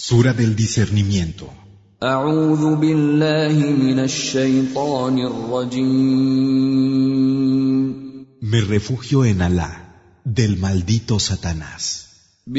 Sura 0.00 0.32
del 0.32 0.54
discernimiento. 0.54 1.52
Me 8.40 8.60
refugio 8.60 9.24
en 9.24 9.42
Alá, 9.42 10.20
del 10.24 10.56
maldito 10.56 11.18
Satanás. 11.18 12.10
En 12.46 12.54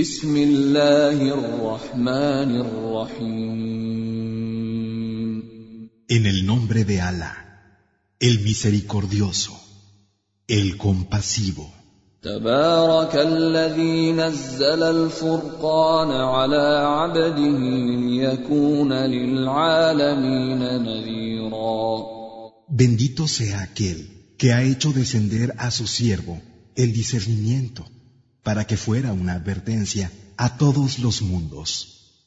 el 6.25 6.45
nombre 6.45 6.83
de 6.83 6.99
Alá, 6.99 7.79
el 8.19 8.41
misericordioso, 8.41 9.57
el 10.45 10.75
compasivo. 10.75 11.78
تبارك 12.22 13.16
الذي 13.16 14.12
نزل 14.12 14.82
الفرقان 14.82 16.10
على 16.10 16.66
عبده 16.86 17.48
ليكون 18.06 18.92
للعالمين 18.92 20.58
نذيرا 20.58 22.14
Bendito 22.68 23.28
sea 23.28 23.60
aquel 23.60 23.98
que 24.38 24.52
ha 24.52 24.62
hecho 24.62 24.92
descender 24.92 25.54
a 25.58 25.70
su 25.70 25.86
siervo 25.86 26.40
el 26.74 26.92
discernimiento 26.92 27.84
para 28.42 28.66
que 28.66 28.76
fuera 28.76 29.12
una 29.12 29.34
advertencia 29.34 30.10
a 30.36 30.56
todos 30.56 30.98
los 30.98 31.22
mundos. 31.22 31.97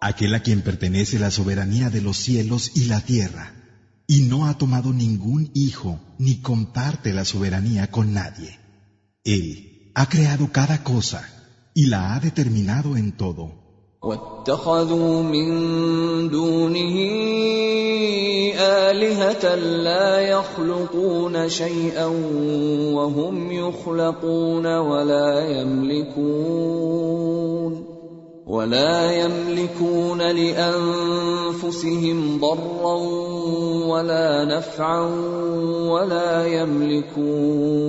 Aquel 0.00 0.34
a 0.34 0.40
quien 0.40 0.62
pertenece 0.62 1.18
la 1.18 1.30
soberanía 1.30 1.90
de 1.90 2.00
los 2.02 2.16
cielos 2.16 2.72
y 2.74 2.84
la 2.84 3.00
tierra, 3.00 3.52
y 4.06 4.22
no 4.22 4.46
ha 4.46 4.58
tomado 4.58 4.92
ningún 4.92 5.50
hijo 5.54 5.98
ni 6.18 6.36
comparte 6.40 7.12
la 7.12 7.24
soberanía 7.24 7.90
con 7.90 8.12
nadie. 8.12 8.58
Él 9.24 9.92
ha 9.94 10.08
creado 10.08 10.52
cada 10.52 10.84
cosa 10.84 11.28
y 11.74 11.86
la 11.86 12.14
ha 12.14 12.20
determinado 12.20 12.96
en 12.96 13.16
todo. 13.16 13.66
ولا 28.47 29.11
يملكون 29.11 29.41
ولا 29.51 29.51
يملكون 29.61 30.21
لأنفسهم 30.21 32.17
ضرا 32.39 32.95
ولا 33.87 34.45
نفعا 34.45 35.01
ولا 35.89 36.47
يملكون 36.47 37.81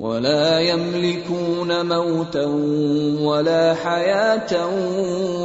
ولا 0.00 0.60
يملكون 0.60 1.86
موتا 1.88 2.46
ولا 3.20 3.74
حياة 3.74 4.66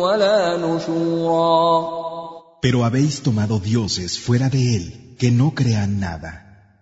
ولا 0.02 0.58
نشورا 0.58 1.99
Pero 2.61 2.83
habéis 2.83 3.22
tomado 3.22 3.59
dioses 3.59 4.19
fuera 4.19 4.49
de 4.49 4.75
él 4.75 5.16
que 5.17 5.31
no 5.31 5.53
crean 5.55 6.02
nada. 6.02 6.31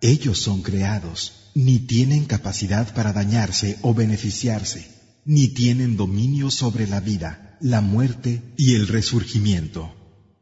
Ellos 0.00 0.38
son 0.40 0.62
creados, 0.62 1.52
ni 1.54 1.78
tienen 1.78 2.24
capacidad 2.24 2.92
para 2.96 3.12
dañarse 3.12 3.78
o 3.82 3.94
beneficiarse, 3.94 4.91
ni 5.24 5.48
tienen 5.48 5.96
dominio 5.96 6.50
sobre 6.50 6.86
la 6.86 7.00
vida, 7.00 7.56
la 7.60 7.80
muerte 7.80 8.42
y 8.56 8.74
el 8.74 8.88
resurgimiento. 8.88 9.90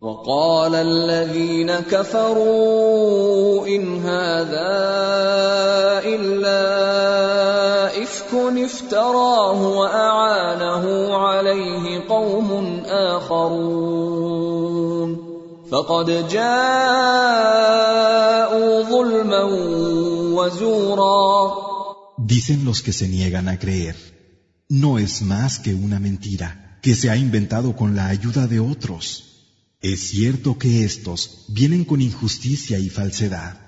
وقال 0.01 0.75
الذين 0.75 1.73
كفروا 1.91 3.67
إن 3.67 4.01
هذا 4.03 4.77
إلا 6.05 6.63
إفك 8.03 8.35
افتراه 8.65 9.63
وأعانه 9.79 11.17
عليه 11.17 12.09
قوم 12.09 12.83
آخرون 12.87 14.37
فقد 15.73 16.29
جاءوا 16.29 17.63
ظلما 18.83 19.43
وزورا 20.37 21.67
Dicen 22.19 22.65
los 22.65 22.83
que 22.83 22.93
se 22.93 23.09
niegan 23.09 23.49
a 23.49 23.59
creer, 23.59 23.97
no 24.72 24.98
es 25.00 25.22
más 25.22 25.60
que 25.60 25.74
una 25.74 26.00
mentira 26.00 26.80
que 26.82 26.96
se 26.96 27.10
ha 27.10 27.18
inventado 27.18 27.76
con 27.76 27.94
la 27.94 28.08
ayuda 28.08 28.48
de 28.48 28.62
otros. 28.62 29.02
Es 29.82 30.00
cierto 30.12 30.58
que 30.58 30.86
estos 30.86 31.44
vienen 31.50 31.84
con 31.84 32.02
injusticia 32.02 32.80
y 32.80 32.88
falsedad. 32.90 33.60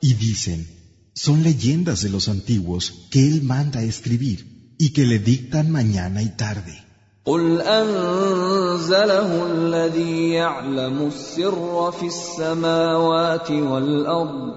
Y 0.00 0.14
dicen, 0.14 0.66
son 1.14 1.44
leyendas 1.44 2.02
de 2.02 2.10
los 2.10 2.28
antiguos 2.28 3.06
que 3.12 3.28
él 3.28 3.44
manda 3.44 3.80
escribir 3.82 4.74
y 4.76 4.92
que 4.92 5.06
le 5.06 5.20
dictan 5.20 5.70
mañana 5.70 6.20
y 6.20 6.30
tarde. 6.30 6.91
قل 7.25 7.61
أنزله 7.61 9.45
الذي 9.45 10.29
يعلم 10.29 11.07
السر 11.07 11.91
في 11.91 12.07
السماوات 12.07 13.51
والأرض 13.51 14.53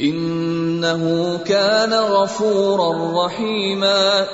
إنه 0.00 1.36
كان 1.44 1.92
غفورا 1.92 3.26
رحيما 3.26 4.26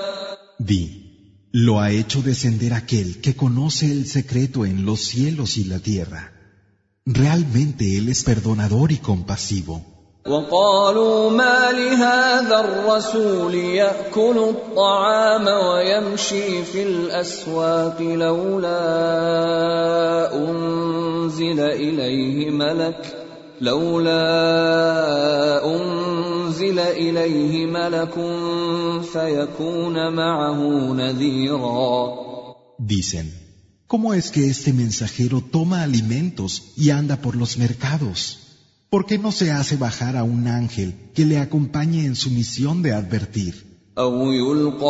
Di, 0.58 1.48
lo 1.52 1.80
ha 1.80 1.90
hecho 1.90 2.22
descender 2.22 2.72
aquel 2.72 3.20
que 3.20 3.34
conoce 3.34 3.90
el 3.90 4.06
secreto 4.06 4.64
en 4.64 4.84
los 4.86 5.00
cielos 5.00 5.58
y 5.58 5.64
la 5.64 5.80
tierra. 5.80 6.32
Realmente 7.04 7.98
él 7.98 8.08
es 8.08 8.22
perdonador 8.22 8.92
y 8.92 8.98
compasivo. 8.98 9.95
وقالوا 10.27 11.29
ما 11.29 11.71
لهذا 11.71 12.59
الرسول 12.59 13.55
يأكل 13.55 14.37
الطعام 14.37 15.47
ويمشي 15.47 16.63
في 16.63 16.83
الأسواق 16.83 18.01
لولا 18.01 18.79
أنزل 20.35 21.59
إليه 21.59 22.49
ملك 22.49 23.15
لولا 23.61 24.23
أنزل 25.65 26.79
إليه 26.79 27.65
ملك 27.65 28.15
فيكون 29.13 30.13
معه 30.13 30.59
نذيرا 30.93 32.27
Dicen, 32.79 33.27
¿cómo 33.87 34.13
es 34.13 34.29
que 34.29 34.47
este 34.49 34.71
mensajero 34.71 35.41
toma 35.41 35.81
alimentos 35.83 36.73
y 36.77 36.91
anda 36.91 37.15
por 37.17 37.35
los 37.35 37.57
mercados? 37.57 38.46
¿Por 38.90 39.06
qué 39.06 39.18
no 39.18 39.32
se 39.32 39.50
hace 39.50 39.76
bajar 39.76 40.16
a 40.16 40.22
un 40.22 40.46
ángel 40.46 40.94
que 41.14 41.24
le 41.24 41.38
acompañe 41.38 42.04
en 42.04 42.14
su 42.14 42.30
misión 42.30 42.82
de 42.82 42.92
advertir? 42.92 43.72
أو 43.98 44.32
يلقى 44.32 44.82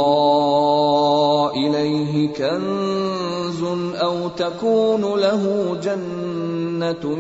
إليه 1.57 2.29
كنز 2.29 3.63
أو 3.95 4.29
تكون 4.29 5.21
له 5.21 5.77
جنة 5.83 7.19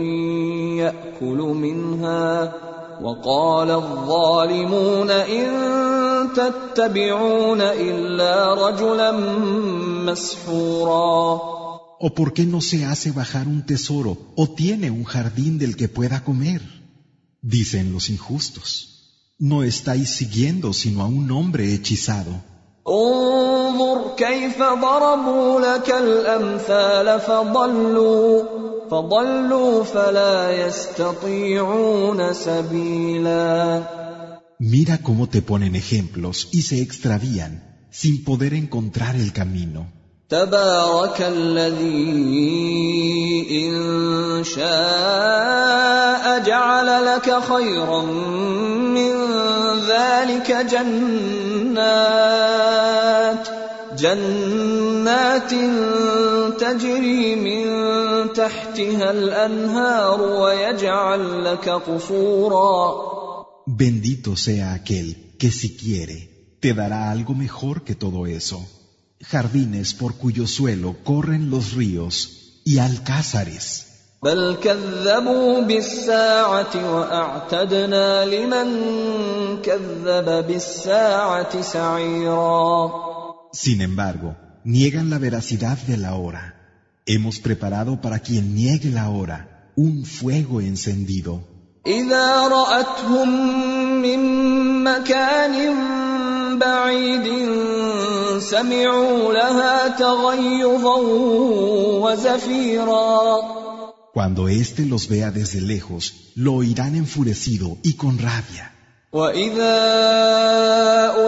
يأكل 0.78 1.38
منها 1.38 2.52
وقال 3.02 3.70
الظالمون 3.70 5.10
إن 5.10 5.48
تتبعون 6.36 7.60
إلا 7.60 8.54
رجلا 8.54 9.12
مسحورا 10.06 11.52
¿O 12.04 12.10
por 12.14 12.32
qué 12.32 12.44
no 12.46 12.60
se 12.60 12.84
hace 12.84 13.12
bajar 13.12 13.46
un 13.46 13.64
tesoro 13.64 14.18
o 14.34 14.48
tiene 14.48 14.90
un 14.90 15.04
jardín 15.04 15.56
del 15.58 15.76
que 15.76 15.88
pueda 15.88 16.24
comer? 16.24 16.75
Dicen 17.42 17.92
los 17.92 18.08
injustos, 18.08 18.68
no 19.38 19.64
estáis 19.64 20.10
siguiendo 20.10 20.72
sino 20.72 21.02
a 21.02 21.06
un 21.06 21.30
hombre 21.30 21.74
hechizado. 21.74 22.34
انظر 22.88 24.14
كيف 24.16 24.58
ضربوا 24.58 25.60
لك 25.60 25.90
الأمثال 25.90 27.20
فضلوا 27.20 28.42
فضلوا 28.90 29.84
فلا 29.84 30.66
يستطيعون 30.66 32.32
سبيلا 32.32 33.82
Mira 34.58 34.98
cómo 34.98 35.28
te 35.28 35.42
ponen 35.42 35.74
ejemplos 35.74 36.48
y 36.52 36.62
se 36.62 36.80
extravían 36.82 37.52
sin 37.90 38.24
poder 38.24 38.54
encontrar 38.54 39.16
el 39.16 39.32
camino. 39.32 39.86
تبارك 40.28 41.20
الذي 41.20 42.08
إن 43.50 44.44
شاء 44.44 45.85
جعل 47.26 47.26
لك 47.26 47.42
خيرا 47.42 48.02
من 48.02 49.14
ذلك 49.88 50.50
جنات 50.70 50.92
جنات 53.98 55.50
تجري 56.60 57.36
من 57.36 57.66
تحتها 58.32 59.10
الانهار 59.10 60.22
ويجعل 60.22 61.44
لك 61.44 61.68
قصورا 61.68 63.12
Bendito 63.64 64.36
sea 64.36 64.72
aquel 64.72 65.36
que 65.38 65.50
si 65.58 65.76
quiere 65.76 66.18
te 66.60 66.74
dará 66.74 67.10
algo 67.12 67.32
mejor 67.34 67.84
que 67.84 67.94
todo 67.94 68.26
eso. 68.26 68.58
Jardines 69.20 69.94
por 69.94 70.14
cuyo 70.22 70.48
suelo 70.48 70.96
corren 71.04 71.48
los 71.48 71.72
ríos 71.74 72.14
y 72.64 72.78
alcázares. 72.78 73.85
بل 74.23 74.57
كذبوا 74.63 75.61
بالساعة 75.61 76.95
وأعتدنا 76.95 78.25
لمن 78.25 78.67
كذب 79.61 80.47
بالساعة 80.47 81.61
سعيرا 81.61 82.91
Sin 83.53 83.81
embargo, 83.81 84.35
niegan 84.63 85.09
la 85.09 85.19
veracidad 85.19 85.77
de 85.87 85.97
la 85.97 86.15
hora. 86.15 86.55
Hemos 87.05 87.39
preparado 87.39 88.01
para 88.01 88.19
quien 88.19 88.55
niegue 88.55 88.89
la 88.91 89.09
hora 89.09 89.71
un 89.75 90.05
fuego 90.05 90.61
encendido. 90.61 91.41
إذا 91.87 92.47
رأتهم 92.47 93.29
من 94.01 94.19
مكان 94.83 95.77
بعيد 96.59 97.27
سمعوا 98.39 99.33
لها 99.33 99.87
تغيظا 99.87 100.97
وزفيرا 102.03 103.39
Cuando 104.16 104.48
éste 104.48 104.84
los 104.84 105.08
vea 105.08 105.30
desde 105.30 105.60
lejos, 105.60 106.32
lo 106.34 106.54
oirán 106.54 106.96
enfurecido 106.96 107.78
y 107.82 107.94
con 107.94 108.18
rabia. 108.18 108.72
واذا 109.12 109.76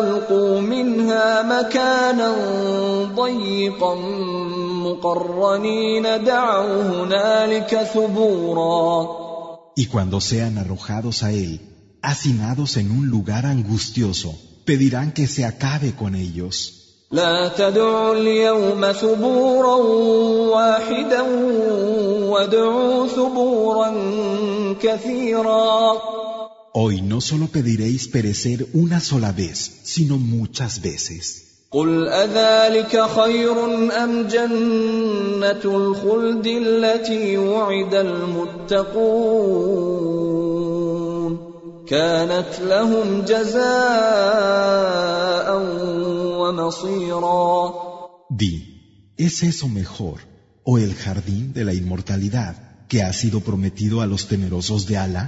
القوا 0.01 0.61
منها 0.61 1.43
مكانا 1.43 2.35
ضيقا 3.15 3.95
مقرنين 4.85 6.25
دعوا 6.25 6.83
هنالك 6.83 7.83
ثبورا 7.95 9.25
Y 9.77 9.87
cuando 9.87 10.21
sean 10.21 10.57
arrojados 10.57 11.23
a 11.25 11.33
él, 11.33 11.61
hacinados 12.01 12.77
en 12.77 12.91
un 12.91 13.09
lugar 13.09 13.45
angustioso, 13.45 14.39
pedirán 14.65 15.13
que 15.13 15.27
se 15.27 15.45
acabe 15.45 15.93
con 15.93 16.15
ellos. 16.15 16.78
لا 17.12 17.48
تدعوا 17.48 18.16
اليوم 18.16 18.92
ثبورا 18.92 19.76
واحدا 20.56 21.22
وادعوا 22.30 23.08
ثبورا 23.08 23.94
كثيرا 24.82 25.94
Hoy 26.72 27.02
no 27.02 27.20
solo 27.20 27.48
pediréis 27.48 28.08
perecer 28.08 28.68
una 28.74 29.00
sola 29.00 29.32
vez, 29.32 29.58
sino 29.84 30.20
muchas 30.20 30.82
veces. 30.82 31.44
قل 31.72 32.08
أذلك 32.08 33.02
خير 33.02 33.66
أم 34.04 34.28
جنة 34.28 35.62
الخلد 35.66 36.48
التي 36.48 37.38
وعد 37.38 37.96
المتقون 37.96 39.20
كانت 41.88 42.60
لهم 42.62 43.22
جزاء 43.28 43.70
Di, 48.31 48.55
¿es 49.17 49.43
eso 49.43 49.69
mejor 49.69 50.19
o 50.65 50.79
el 50.79 50.95
jardín 50.95 51.53
de 51.53 51.65
la 51.65 51.75
inmortalidad 51.75 52.87
que 52.89 53.03
ha 53.03 53.13
sido 53.13 53.41
prometido 53.41 54.01
a 54.01 54.07
los 54.07 54.27
temerosos 54.29 54.87
de 54.87 54.97
Allah? 54.99 55.27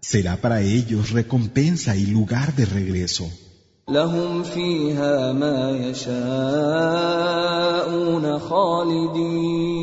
Será 0.00 0.36
para 0.36 0.62
ellos 0.62 1.10
recompensa 1.10 1.96
y 1.96 2.06
lugar 2.06 2.54
de 2.56 2.64
regreso. 2.64 3.30
لهم 3.90 4.42
فيها 4.42 5.32
ما 5.32 5.70
يشاءون 5.70 6.10
خالدين 8.38 9.80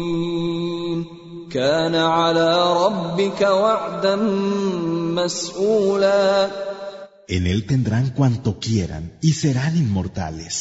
كان 1.51 1.95
على 1.95 2.73
ربك 2.85 3.41
وعدا 3.41 4.15
مسئولا 5.15 6.49
En 7.31 7.45
él 7.45 7.65
tendrán 7.65 8.11
cuanto 8.11 8.59
quieran 8.59 9.11
y 9.21 9.33
serán 9.33 9.75
inmortales. 9.75 10.55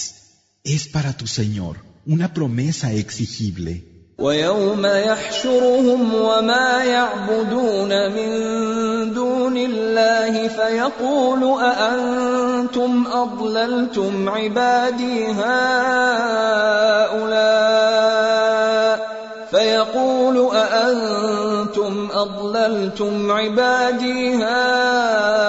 Es 0.64 0.88
para 0.88 1.12
tu 1.12 1.26
Señor 1.26 1.76
una 2.06 2.34
promesa 2.34 2.92
exigible. 2.92 3.84
ويوم 4.18 4.86
يحشرهم 4.86 6.14
وما 6.14 6.84
يعبدون 6.84 8.12
من 8.12 8.30
دون 9.12 9.56
الله 9.56 10.48
فيقول 10.48 11.60
أأنتم 11.60 13.06
أضللتم 13.12 14.28
عبادي 14.28 15.26
هؤلاء 15.26 15.66
فيقول 19.50 20.56
أأنتم 20.56 22.08
أضللتم 22.12 23.32
عبادي 23.32 24.34
هؤلاء 24.34 25.39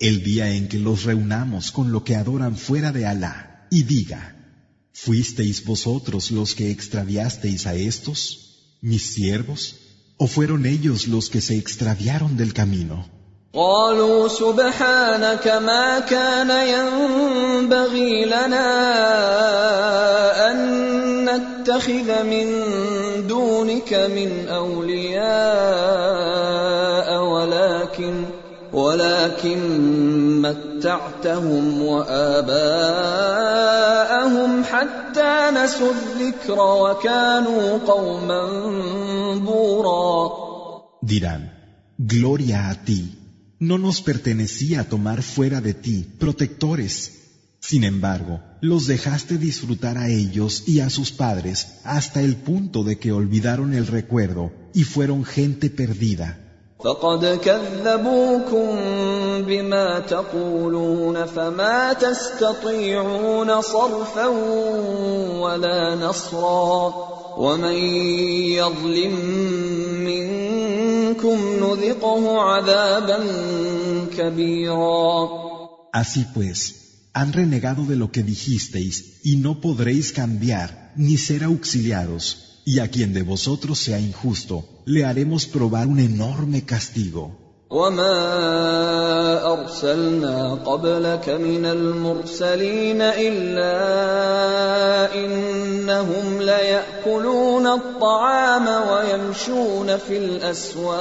El 0.00 0.22
día 0.24 0.50
en 0.50 0.68
que 0.68 0.78
los 0.78 1.04
reunamos 1.04 1.72
con 1.72 1.92
lo 1.92 2.04
que 2.04 2.16
adoran 2.16 2.56
fuera 2.56 2.92
de 2.92 3.06
Alá 3.06 3.66
y 3.70 3.84
diga, 3.84 4.36
¿fuisteis 4.92 5.64
vosotros 5.64 6.30
los 6.30 6.54
que 6.54 6.70
extraviasteis 6.70 7.66
a 7.66 7.74
estos, 7.74 8.78
mis 8.80 9.02
siervos, 9.02 9.76
o 10.16 10.26
fueron 10.26 10.66
ellos 10.66 11.08
los 11.08 11.30
que 11.30 11.40
se 11.40 11.56
extraviaron 11.56 12.36
del 12.36 12.52
camino? 12.52 13.21
قالوا 13.54 14.28
سبحانك 14.28 15.46
ما 15.48 15.98
كان 15.98 16.48
ينبغي 16.48 18.24
لنا 18.24 18.72
أن 20.50 20.58
نتخذ 21.28 22.22
من 22.24 22.48
دونك 23.28 23.94
من 23.94 24.48
أولياء 24.48 25.22
ولكن 27.24 28.24
ولكن 28.72 29.60
متعتهم 30.42 31.82
وآباءهم 31.82 32.64
حتى 34.64 35.50
نسوا 35.54 35.90
الذكر 35.92 36.60
وكانوا 36.60 37.78
قوما 37.86 38.46
بورا. 39.44 40.32
Dirán, 41.02 41.42
Gloria 41.98 42.70
a 42.70 42.74
ti, 42.86 43.21
no 43.62 43.78
nos 43.78 44.02
pertenecía 44.02 44.88
tomar 44.88 45.22
fuera 45.22 45.60
de 45.60 45.72
ti 45.72 46.04
protectores. 46.18 46.96
Sin 47.60 47.84
embargo, 47.84 48.40
los 48.60 48.88
dejaste 48.88 49.38
disfrutar 49.38 49.98
a 49.98 50.08
ellos 50.08 50.64
y 50.66 50.80
a 50.80 50.90
sus 50.90 51.12
padres 51.12 51.74
hasta 51.84 52.22
el 52.22 52.34
punto 52.34 52.82
de 52.82 52.98
que 52.98 53.12
olvidaron 53.12 53.72
el 53.72 53.86
recuerdo 53.86 54.50
y 54.74 54.82
fueron 54.82 55.24
gente 55.24 55.70
perdida. 55.70 56.40
Así 75.92 76.26
pues, 76.34 77.08
han 77.12 77.32
renegado 77.32 77.84
de 77.84 77.96
lo 77.96 78.10
que 78.10 78.22
dijisteis 78.22 79.20
y 79.22 79.36
no 79.36 79.60
podréis 79.60 80.12
cambiar 80.12 80.92
ni 80.96 81.16
ser 81.16 81.44
auxiliados, 81.44 82.60
y 82.64 82.78
a 82.78 82.88
quien 82.88 83.12
de 83.12 83.22
vosotros 83.22 83.78
sea 83.78 83.98
injusto, 83.98 84.82
le 84.84 85.04
haremos 85.04 85.46
probar 85.46 85.86
un 85.88 85.98
enorme 85.98 86.64
castigo. 86.64 87.41
وما 87.72 88.20
ارسلنا 89.52 90.58
قبلك 90.66 91.28
من 91.28 91.64
المرسلين 91.66 93.02
الا 93.02 93.78
انهم 95.14 96.42
لياكلون 96.42 97.66
الطعام 97.66 98.68
ويمشون 98.68 99.96
في 99.96 100.16
الاسواق 100.16 100.92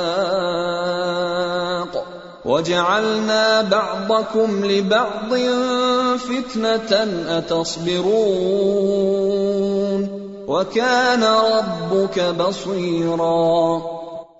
وجعلنا 2.45 3.61
بعضكم 3.61 4.65
لبعض 4.65 5.33
فتنه 6.17 7.07
اتصبرون 7.37 8.11
وكان 10.47 11.23
ربك 11.23 12.19
بصيرا 12.19 13.81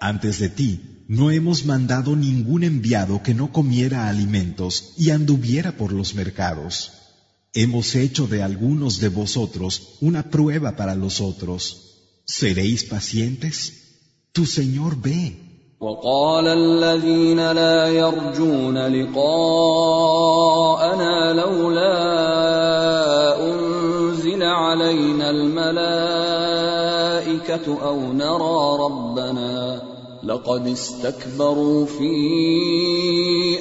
Antes 0.01 0.39
de 0.41 0.49
ti, 0.49 0.90
no 1.10 1.30
hemos 1.30 1.64
mandado 1.64 2.16
ningún 2.16 2.64
enviado 2.64 3.22
que 3.22 3.34
no 3.34 3.52
comiera 3.52 4.08
alimentos 4.08 4.94
y 4.96 5.10
anduviera 5.10 5.72
por 5.72 5.92
los 5.92 6.14
mercados. 6.14 6.92
Hemos 7.52 7.94
hecho 7.94 8.26
de 8.26 8.42
algunos 8.42 9.00
de 9.00 9.08
vosotros 9.08 9.96
una 10.00 10.30
prueba 10.30 10.76
para 10.76 10.94
los 10.94 11.20
otros. 11.20 11.62
¿Seréis 12.26 12.84
pacientes? 12.84 13.56
Tu 14.32 14.44
Señor 14.46 15.00
ve. 15.00 15.46
وقال 15.80 16.46
الذين 16.46 17.52
لا 17.52 17.86
يرجون 17.86 18.78
لقاءنا 18.78 19.32
لولا 21.32 21.96
انزل 23.50 24.42
علينا 24.42 25.30
الملائكه 25.30 26.06
او 27.82 28.12
نرى 28.12 28.78
ربنا 28.84 29.82
لقد 30.24 30.66
استكبروا 30.66 31.86
في 31.86 32.14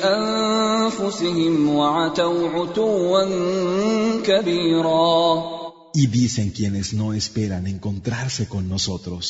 انفسهم 0.04 1.70
وعتوا 1.70 2.50
عتوا 2.50 3.24
كبيرا 4.24 5.56
Y 5.98 6.08
dicen 6.08 6.52
quienes 6.52 6.94
no 6.94 7.14
esperan 7.14 7.68
encontrarse 7.68 8.48
con 8.48 8.68
nosotros. 8.70 9.26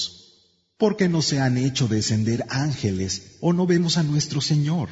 porque 0.77 1.07
no 1.07 1.21
se 1.21 1.39
han 1.39 1.57
hecho 1.57 1.87
descender 1.87 2.39
ángeles 2.49 3.11
o 3.41 3.53
no 3.53 3.63
vemos 3.65 3.97
a 3.97 4.03
nuestro 4.03 4.39
Señor. 4.41 4.87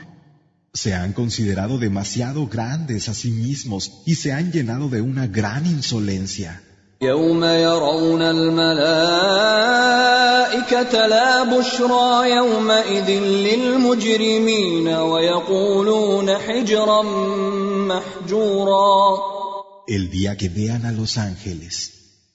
Se 0.73 0.93
han 0.93 1.11
considerado 1.13 1.77
demasiado 1.77 2.47
grandes 2.47 3.09
a 3.09 3.13
sí 3.13 3.31
mismos 3.31 3.81
y 4.05 4.15
se 4.15 4.31
han 4.31 4.51
llenado 4.53 4.85
de 4.89 5.01
una 5.01 5.25
gran 5.27 5.65
insolencia. 5.65 6.51
El 19.86 20.10
día 20.10 20.36
que 20.36 20.48
vean 20.48 20.84
a 20.84 20.92
los 20.92 21.16
ángeles, 21.16 21.74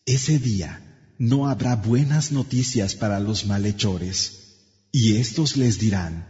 ese 0.05 0.39
día 0.39 0.81
no 1.19 1.47
habrá 1.47 1.75
buenas 1.75 2.31
noticias 2.31 2.95
para 2.95 3.19
los 3.19 3.45
malhechores. 3.45 4.17
Y 4.91 5.17
estos 5.17 5.55
les 5.57 5.79
dirán, 5.79 6.27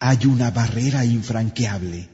hay 0.00 0.26
una 0.26 0.50
barrera 0.50 1.04
infranqueable. 1.04 2.08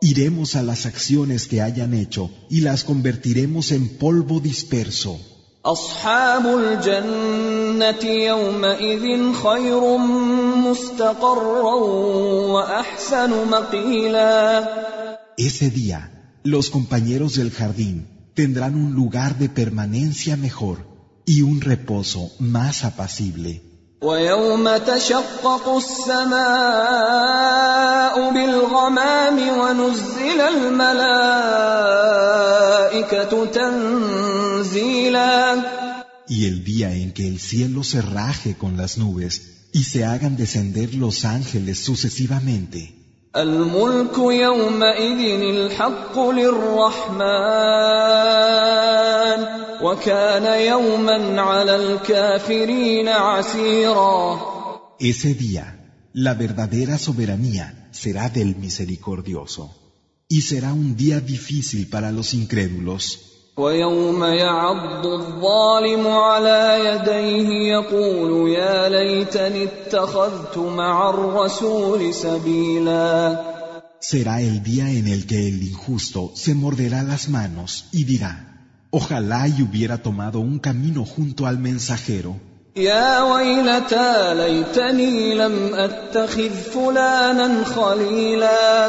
Iremos 0.00 0.56
a 0.56 0.62
las 0.62 0.86
acciones 0.86 1.46
que 1.46 1.62
hayan 1.62 1.94
hecho 1.94 2.30
y 2.48 2.60
las 2.60 2.84
convertiremos 2.84 3.72
en 3.72 3.88
polvo 3.98 4.40
disperso. 4.40 5.18
اصحاب 5.66 6.46
الجنه 6.46 8.04
يومئذ 8.04 9.32
خير 9.32 9.96
مستقرا 10.66 11.74
واحسن 12.54 13.30
مقيلا 13.50 14.68
Ese 15.36 15.70
día, 15.70 16.00
los 16.44 16.70
compañeros 16.70 17.34
del 17.34 17.50
jardín 17.50 18.06
tendrán 18.34 18.74
un 18.76 18.92
lugar 18.92 19.38
de 19.38 19.48
permanencia 19.48 20.36
mejor 20.36 20.89
y 21.24 21.42
un 21.42 21.60
reposo 21.60 22.30
más 22.38 22.84
apacible. 22.84 23.62
ويوم 24.02 24.76
تشقق 24.76 25.76
السماء 25.76 26.36
بالغمام 28.30 29.58
ونزل 29.58 30.40
الملائكه 30.40 31.06
تنزيلا 33.46 35.16
Y 36.28 36.46
el 36.46 36.64
día 36.64 36.92
en 36.92 37.12
que 37.12 37.28
el 37.28 37.38
cielo 37.38 37.84
se 37.84 38.02
raje 38.02 38.56
con 38.56 38.76
las 38.76 38.98
nubes 38.98 39.68
y 39.72 39.84
se 39.84 40.04
hagan 40.04 40.36
descender 40.36 40.94
los 40.94 41.24
ángeles 41.24 41.78
sucesivamente. 41.78 42.92
الملك 43.36 44.18
يومئذ 44.18 45.40
الحق 45.40 46.18
للرحمن 46.18 47.66
وكان 49.82 50.60
يوما 50.60 51.42
على 51.42 51.76
الكافرين 51.76 53.08
عسيرا 53.08 54.56
Ese 54.98 55.34
día, 55.34 55.66
la 56.14 56.32
verdadera 56.34 56.96
soberanía 56.96 57.88
será 57.92 58.30
del 58.30 58.56
misericordioso, 58.56 59.64
y 60.28 60.40
será 60.40 60.72
un 60.72 60.96
día 60.96 61.20
difícil 61.20 61.88
para 61.88 62.10
los 62.12 62.32
incrédulos. 62.34 63.02
ويوم 63.56 64.24
يعض 64.24 65.06
الظالم 65.06 66.06
على 66.06 66.78
يديه 66.84 67.48
يقول 67.72 68.50
يا 68.50 68.88
ليتني 68.88 69.64
اتخذت 69.64 70.58
مع 70.58 71.10
الرسول 71.10 72.14
سبيلا 72.14 73.56
Será 73.98 74.42
el 74.42 74.62
día 74.62 74.90
en 74.90 75.08
el 75.08 75.26
que 75.26 75.48
el 75.48 75.62
injusto 75.62 76.32
se 76.34 76.54
morderá 76.54 77.02
las 77.02 77.28
manos 77.28 77.86
y 77.92 78.04
dirá, 78.04 78.49
ojalá 78.90 79.48
y 79.48 79.62
hubiera 79.62 79.98
tomado 79.98 80.40
un 80.40 80.58
camino 80.58 81.04
junto 81.04 81.46
al 81.46 81.58
mensajero. 81.58 82.34
يا 82.76 83.22
ويلتى 83.22 84.34
ليتني 84.34 85.34
لم 85.34 85.74
اتخذ 85.74 86.50
فلانا 86.50 87.64
خليلا 87.64 88.88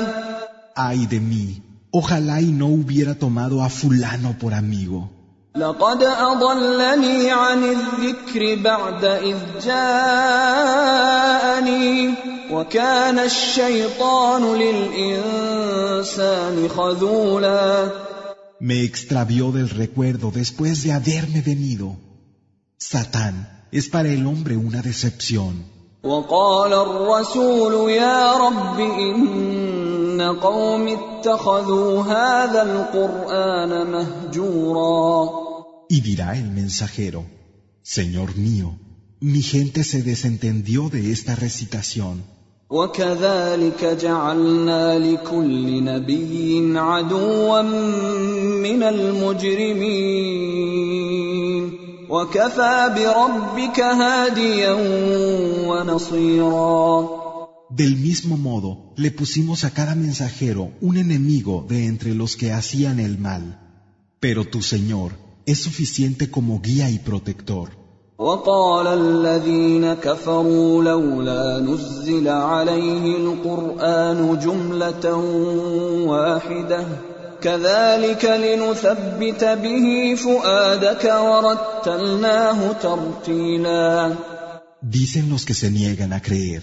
Ay 0.75 1.05
de 1.07 1.19
mí, 1.19 1.61
ojalá 1.91 2.41
y 2.41 2.51
no 2.51 2.67
hubiera 2.67 3.15
tomado 3.15 3.63
a 3.63 3.69
fulano 3.69 4.35
por 4.39 4.53
amigo. 4.53 5.09
لقد 5.55 6.03
اضلني 6.03 7.31
عن 7.31 7.63
الذكر 7.63 8.55
بعد 8.61 9.05
اذ 9.05 9.37
جاءني 10.77 12.13
وكان 12.51 13.19
الشيطان 13.19 14.55
للانسان 14.55 16.69
خذولا 16.69 17.89
Me 18.61 18.83
extravió 18.83 19.51
del 19.51 19.69
recuerdo 19.69 20.31
después 20.31 20.83
de 20.83 20.91
haberme 20.91 21.41
venido. 21.41 21.97
Satán 22.79 23.67
es 23.71 23.89
para 23.89 24.09
el 24.09 24.25
hombre 24.25 24.57
una 24.57 24.81
decepción. 24.81 25.77
وقال 26.03 26.73
الرسول 26.73 27.89
يا 27.91 28.33
رب 28.37 28.79
ان 28.79 30.21
قوم 30.21 30.87
اتخذوا 30.87 32.03
هذا 32.03 32.61
القران 32.61 33.91
مهجورا 33.91 35.47
Y 35.89 36.01
dirá 36.01 36.37
el 36.37 36.49
mensajero, 36.51 37.25
Señor 37.81 38.35
mío, 38.35 38.77
mi 39.19 39.41
gente 39.41 39.83
se 39.83 40.01
desentendió 40.03 40.89
de 40.89 41.11
esta 41.11 41.35
recitación. 41.35 42.23
وكذلك 42.71 43.85
جعلنا 43.85 44.99
لكل 44.99 45.83
نبي 45.83 46.79
عدوا 46.79 47.61
من 47.61 48.83
المجرمين 48.83 50.37
وكفى 52.09 52.93
بربك 52.95 53.79
هاديا 53.79 54.71
ونصيرا 55.67 57.17
Del 57.69 57.97
mismo 57.97 58.37
modo, 58.37 58.93
le 58.95 59.11
pusimos 59.11 59.65
a 59.65 59.71
cada 59.71 59.93
mensajero 59.93 60.71
un 60.79 60.95
enemigo 60.97 61.65
de 61.67 61.85
entre 61.85 62.15
los 62.15 62.37
que 62.37 62.53
hacían 62.53 62.99
el 62.99 63.17
mal. 63.19 63.43
Pero 64.21 64.45
tu 64.45 64.61
Señor 64.61 65.11
es 65.45 65.59
suficiente 65.67 66.31
como 66.31 66.61
guía 66.61 66.89
y 66.89 66.99
protector. 66.99 67.80
وقال 68.18 68.86
الذين 68.86 69.94
كفروا 69.94 70.84
لولا 70.84 71.58
نزل 71.60 72.28
عليه 72.28 73.16
القران 73.16 74.38
جمله 74.38 75.16
واحدة 76.06 76.86
كذلك 77.40 78.24
لنثبت 78.24 79.44
به 79.44 80.14
فؤادك 80.14 81.04
ورتلناه 81.04 82.72
ترتيلا 82.72 84.14
Dicen 84.82 85.30
los 85.30 85.44
que 85.44 85.54
se 85.54 85.70
niegan 85.70 86.12
a 86.12 86.20
creer, 86.20 86.62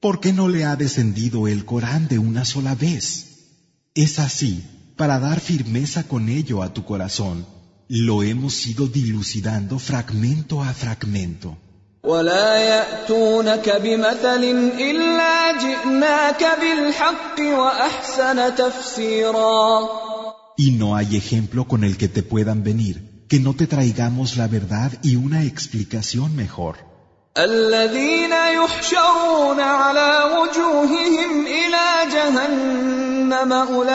¿por 0.00 0.20
qué 0.20 0.32
no 0.32 0.48
le 0.48 0.64
ha 0.64 0.76
descendido 0.76 1.48
el 1.48 1.64
Corán 1.64 2.06
de 2.06 2.18
una 2.18 2.44
sola 2.44 2.74
vez? 2.74 3.04
Es 3.94 4.18
así, 4.18 4.62
para 4.96 5.18
dar 5.18 5.40
firmeza 5.40 6.04
con 6.06 6.28
ello 6.28 6.62
a 6.62 6.72
tu 6.74 6.84
corazón. 6.84 7.46
Lo 7.89 8.23
hemos 8.23 8.65
ido 8.65 8.87
dilucidando 8.87 9.77
fragmento 9.79 10.63
a 10.63 10.73
fragmento. 10.73 11.57
ولا 12.03 12.55
ياتونك 12.55 13.69
بمثل 13.83 14.43
الا 14.77 15.57
جئناك 15.57 16.43
بالحق 16.61 17.39
واحسن 17.39 18.55
تفسيرا 18.55 19.89
Y 20.57 20.71
no 20.71 20.95
hay 20.95 21.15
ejemplo 21.15 21.65
con 21.67 21.83
el 21.83 21.97
que 21.97 22.07
te 22.07 22.21
puedan 22.21 22.63
venir, 22.63 23.25
que 23.27 23.39
no 23.39 23.53
te 23.55 23.67
traigamos 23.67 24.37
la 24.37 24.47
verdad 24.47 24.91
y 25.01 25.15
una 25.15 25.43
explicación 25.43 26.35
mejor. 26.35 26.75
الذين 27.37 28.31
يحشرون 28.31 29.59
على 29.59 30.23
وجوههم 30.35 31.45
الى 31.47 32.11
جهنم 32.11 33.53
اولئك 33.53 33.93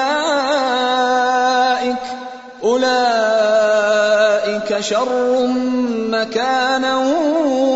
اولئك 2.62 3.41
أولئك 4.72 4.80
شر 4.80 5.46
مكانا 6.10 6.96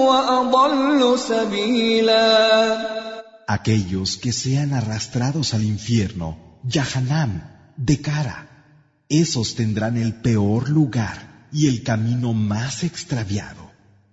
وأضل 0.08 1.18
سبيلا 1.18 2.92
Aquellos 3.46 4.16
que 4.16 4.32
sean 4.32 4.72
arrastrados 4.72 5.52
al 5.52 5.62
infierno, 5.62 6.28
Yahanam, 6.64 7.32
de 7.76 8.00
cara, 8.00 8.38
esos 9.08 9.54
tendrán 9.54 9.98
el 9.98 10.14
peor 10.14 10.70
lugar 10.70 11.48
y 11.52 11.68
el 11.68 11.82
camino 11.82 12.32
más 12.32 12.82
extraviado. 12.82 13.62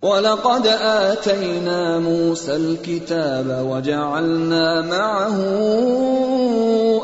ولقد 0.02 0.66
آتينا 0.66 1.98
موسى 1.98 2.56
الكتاب 2.56 3.66
وجعلنا 3.70 4.82
معه 4.82 5.38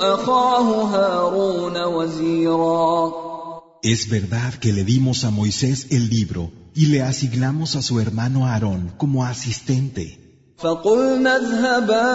أخاه 0.00 0.83
هارون 0.83 1.85
وزيرا 1.85 3.30
Es 3.83 4.09
verdad 4.09 4.55
que 4.55 4.73
le 4.73 4.85
dimos 4.85 5.25
a 5.25 5.31
Moisés 5.31 5.88
el 5.91 6.09
libro 6.09 6.50
y 6.75 6.87
le 6.87 7.03
asignamos 7.03 7.76
a 7.76 7.83
su 7.83 8.00
hermano 8.00 8.47
Aarón 8.47 8.93
como 8.97 9.25
asistente. 9.25 10.26
فقلنا 10.59 11.37
اذهبا 11.37 12.12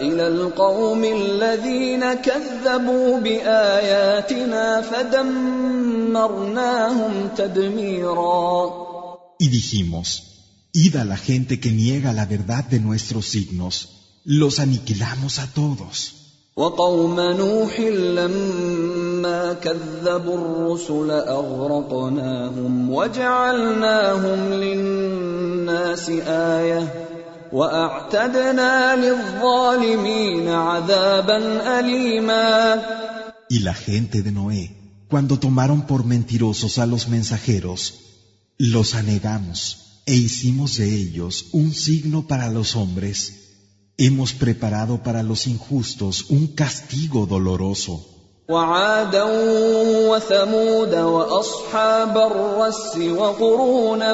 إلى 0.00 0.26
القوم 0.28 1.04
الذين 1.04 2.14
كذبوا 2.14 3.20
بآياتنا 3.20 4.82
فدمرناهم 4.82 6.32
تدميرا 7.36 8.82
Y 9.38 9.48
dijimos, 9.48 10.06
id 10.72 10.96
a 10.96 11.04
la 11.04 11.16
gente 11.16 11.60
que 11.60 11.70
niega 11.70 12.12
la 12.12 12.26
verdad 12.26 12.64
de 12.64 12.80
nuestros 12.80 13.26
signos, 13.26 13.74
los 14.24 14.58
aniquilamos 14.58 15.38
a 15.38 15.46
todos. 15.46 16.14
وقوم 16.56 17.20
نوح 17.20 17.80
لما 17.80 19.05
كذبوا 19.52 20.36
الرسل 20.38 21.10
أغرقناهم 21.10 22.90
وجعلناهم 22.90 24.52
للناس 24.52 26.10
آية 26.26 27.08
وأعتدنا 27.52 28.96
للظالمين 28.96 30.48
عذابا 30.48 31.38
أليما 31.78 32.82
Y 33.48 33.58
la 33.58 33.74
gente 33.74 34.22
de 34.22 34.32
Noé, 34.32 34.64
cuando 35.10 35.38
tomaron 35.38 35.82
por 35.82 36.06
mentirosos 36.06 36.78
a 36.78 36.86
los 36.86 37.08
mensajeros, 37.08 37.80
los 38.56 38.94
anegamos 38.94 40.02
e 40.06 40.14
hicimos 40.14 40.78
de 40.78 40.94
ellos 40.94 41.46
un 41.52 41.74
signo 41.74 42.26
para 42.26 42.48
los 42.48 42.76
hombres. 42.76 43.18
Hemos 43.98 44.32
preparado 44.32 45.02
para 45.02 45.22
los 45.22 45.46
injustos 45.46 46.30
un 46.30 46.46
castigo 46.46 47.26
doloroso. 47.26 48.15
وعادا 48.49 49.23
وثمود 50.09 50.95
وأصحاب 50.95 52.17
الرس 52.17 52.97
وقرونا 52.97 54.13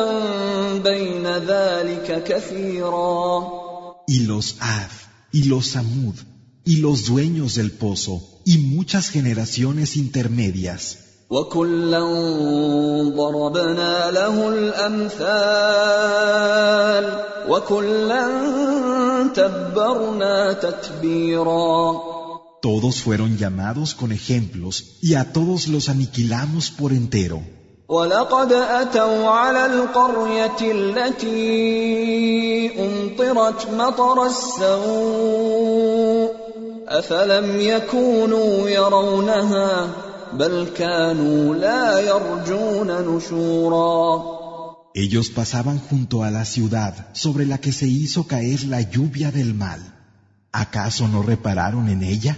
بين 0.84 1.28
ذلك 1.28 2.24
كثيرا 2.24 3.63
Y 4.08 4.25
los 4.25 4.58
Ad, 4.60 4.92
y 5.32 5.44
los 5.44 5.68
Samud, 5.68 6.16
y 6.66 6.78
los 6.78 7.06
dueños 7.06 7.56
del 7.56 7.72
pozo, 7.72 8.22
y 8.44 8.58
muchas 8.58 9.10
generaciones 9.10 9.96
intermedias. 9.96 10.98
وكلا 11.30 12.00
ضربنا 13.16 14.12
له 14.12 14.50
الأمثال 14.50 15.63
وكلا 17.50 18.28
تبرنا 19.36 20.54
تتبيرا 20.54 22.12
Todos 22.62 23.03
fueron 23.03 23.37
llamados 23.37 23.95
con 23.95 24.11
ejemplos 24.12 24.99
y 25.00 25.15
a 25.15 25.33
todos 25.33 25.69
los 25.69 25.88
aniquilamos 25.88 26.71
por 26.71 26.93
entero. 26.93 27.41
ولقد 27.88 28.53
اتوا 28.53 29.29
على 29.29 29.67
القريه 29.67 30.57
التي 30.61 31.29
امطرت 32.87 33.67
مطر 33.71 34.27
السوء 34.27 35.49
افلم 36.88 37.61
يكونوا 37.61 38.68
يرونها 38.71 39.88
بل 40.33 40.66
كانوا 40.77 41.55
لا 41.55 41.99
يرجون 42.01 43.16
نشورا 43.16 44.38
Ellos 44.94 45.31
pasaban 45.31 45.79
junto 45.79 46.25
a 46.25 46.31
la 46.31 46.44
ciudad 46.44 46.94
sobre 47.12 47.47
la 47.47 47.59
que 47.59 47.73
se 47.73 47.87
hizo 47.87 48.27
caer 48.27 48.64
la 48.64 48.81
lluvia 48.81 49.31
del 49.31 49.55
mal. 49.55 49.81
¿Acaso 50.51 51.07
no 51.07 51.23
repararon 51.23 51.88
en 51.88 52.03
ella? 52.03 52.37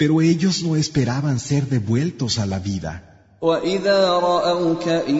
Pero 0.00 0.20
ellos 0.20 0.62
no 0.62 0.76
esperaban 0.76 1.38
ser 1.38 1.68
devueltos 1.68 2.38
a 2.38 2.46
la 2.46 2.58
vida. 2.58 3.02
واذا 3.42 4.08
راوك 4.08 4.88
ان 4.88 5.16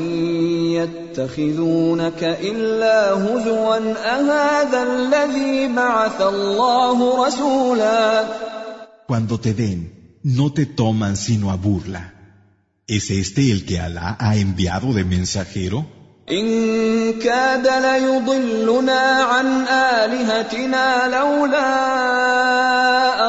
يتخذونك 0.73 2.25
الا 2.25 3.13
هزوا 3.13 3.77
اهذا 4.17 4.83
الذي 4.83 5.69
بعث 5.69 6.21
الله 6.21 7.27
رسولا 7.27 8.25
Cuando 9.07 9.39
te 9.39 9.53
ven, 9.53 10.19
no 10.23 10.53
te 10.53 10.67
toman 10.67 11.17
sino 11.17 11.51
a 11.53 11.57
burla. 11.57 12.15
¿Es 12.89 13.11
este 13.11 13.53
el 13.53 13.65
que 13.65 13.79
Alá 13.79 14.17
ha 14.19 14.37
enviado 14.37 14.93
de 14.93 15.05
mensajero? 15.05 15.87
ان 16.31 17.13
كاد 17.13 17.67
ليضلنا 17.67 19.01
عن 19.01 19.67
الهتنا 20.05 21.09
لولا 21.09 21.71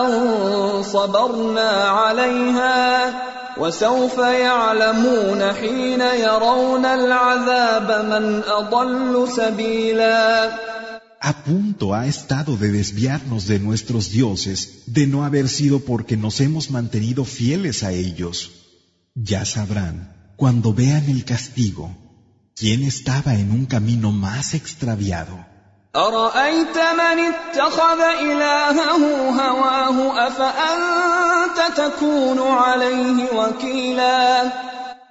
ان 0.02 0.84
صبرنا 0.84 1.70
عليها 1.70 3.14
وسوف 3.58 4.18
يعلمون 4.18 5.54
حين 5.54 6.02
يرون 6.02 6.86
العذاب 6.86 8.06
من 8.06 8.42
اضل 8.44 9.28
سبيلا 9.36 10.52
A 11.20 11.34
punto 11.44 11.94
ha 11.94 12.06
estado 12.06 12.58
de 12.58 12.72
desviarnos 12.72 13.48
de 13.48 13.60
nuestros 13.60 14.12
dioses, 14.12 14.84
de 14.86 15.08
no 15.08 15.26
haber 15.26 15.50
sido 15.50 15.80
porque 15.80 16.16
nos 16.16 16.40
hemos 16.40 16.70
mantenido 16.70 17.26
fieles 17.26 17.84
a 17.84 17.92
ellos. 17.92 18.52
Ya 19.16 19.44
sabrán, 19.44 19.96
cuando 20.38 20.74
vean 20.74 21.06
el 21.10 21.26
castigo, 21.26 21.86
quién 22.60 22.84
estaba 22.84 23.36
en 23.36 23.52
un 23.52 23.66
camino 23.66 24.12
más 24.12 24.54
extraviado. 24.54 25.38
ارايت 25.96 26.78
من 26.78 27.20
اتخذ 27.34 28.02
الهه 28.22 28.80
هواه 29.42 30.28
افانت 30.28 31.78
تكون 31.78 32.40
عليه 32.40 33.32
وكيلا 33.34 34.52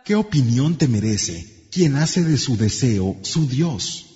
¿Qué 0.04 0.14
opinión 0.14 0.76
te 0.78 0.86
merece 0.86 1.68
quien 1.72 1.96
hace 1.96 2.22
de 2.22 2.38
su 2.38 2.56
deseo 2.56 3.16
su 3.22 3.48
Dios? 3.48 4.06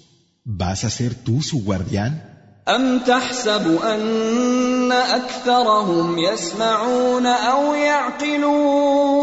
¿Vas 0.45 0.85
a 0.85 0.91
ser 0.91 1.15
tú 1.15 1.43
su 1.43 1.65
guardián? 1.65 2.23
ام 2.69 2.99
تحسب 2.99 3.83
ان 3.85 4.93
اكثرهم 4.93 6.19
يسمعون 6.19 7.27
او 7.27 7.75
يعقلون 7.75 9.21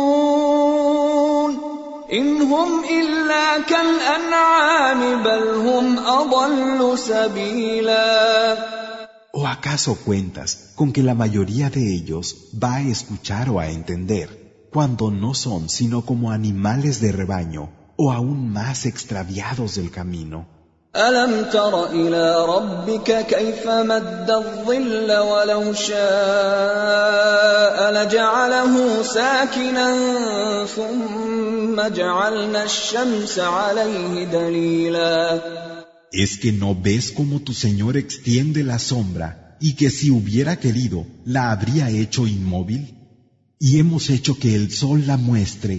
ان 2.14 2.42
هم 2.42 2.84
الا 2.84 3.62
كالانعام 3.70 5.24
بل 5.24 5.44
هم 5.68 6.00
اضل 6.00 6.98
سبيلا 6.98 8.58
¿O 9.40 9.46
acaso 9.46 9.92
cuentas 10.08 10.50
con 10.76 10.92
que 10.94 11.04
la 11.04 11.14
mayoría 11.14 11.70
de 11.70 11.94
ellos 11.94 12.26
va 12.64 12.76
a 12.78 12.82
escuchar 12.82 13.50
o 13.50 13.60
a 13.60 13.68
entender, 13.70 14.28
cuando 14.74 15.12
no 15.12 15.36
son 15.36 15.70
sino 15.70 15.98
como 16.10 16.32
animales 16.32 17.02
de 17.02 17.12
rebaño 17.12 17.70
o 17.98 18.12
aún 18.12 18.52
más 18.52 18.86
extraviados 18.86 19.76
del 19.76 19.92
camino? 19.92 20.48
الم 20.96 21.44
تر 21.54 21.86
الى 21.86 22.46
ربك 22.46 23.26
كيف 23.26 23.68
مد 23.68 24.32
الظل 24.32 25.18
ولو 25.18 25.74
شاء 25.74 25.98
لجعله 27.92 29.04
ساكنا 29.04 29.96
ثم 30.76 31.21
¿Es 36.13 36.39
que 36.39 36.53
no 36.53 36.75
ves 36.75 37.13
cómo 37.13 37.41
tu 37.41 37.55
Señor 37.55 37.97
extiende 37.97 38.63
la 38.65 38.79
sombra 38.79 39.57
y 39.61 39.75
que 39.75 39.91
si 39.91 40.11
hubiera 40.11 40.57
querido 40.57 41.07
la 41.25 41.51
habría 41.53 41.89
hecho 41.91 42.27
inmóvil? 42.27 42.95
Y 43.59 43.79
hemos 43.79 44.11
hecho 44.11 44.39
que 44.39 44.55
el 44.55 44.73
sol 44.73 45.07
la 45.07 45.17
muestre. 45.17 45.77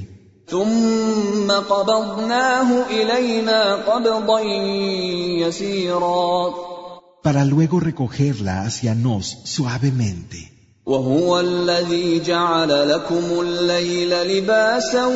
Para 7.23 7.45
luego 7.45 7.79
recogerla 7.79 8.63
hacia 8.63 8.95
nos 8.95 9.25
suavemente. 9.45 10.52
وهو 10.88 11.40
الذي 11.40 12.20
جعل 12.20 12.88
لكم 12.88 13.40
الليل 13.40 14.10
لباسا 14.10 15.06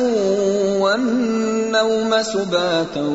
والنوم 0.81 2.23
سباتا 2.23 3.05